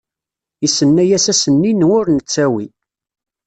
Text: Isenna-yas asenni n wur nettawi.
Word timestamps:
Isenna-yas 0.65 1.25
asenni 1.31 1.71
n 1.73 1.87
wur 1.89 2.05
nettawi. 2.09 2.65